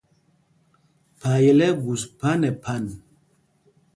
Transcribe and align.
Phayel 1.19 1.59
ɛ́ 1.67 1.69
ɛ́ 1.73 1.77
gus 1.83 2.01
phā 2.17 2.29
nɛ 2.41 2.49
phan. 2.63 2.85